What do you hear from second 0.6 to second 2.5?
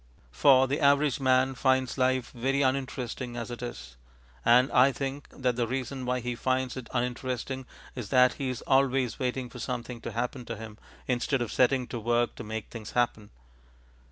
the average man finds life